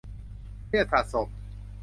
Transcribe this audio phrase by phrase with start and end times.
[0.67, 1.27] เครียดสะสม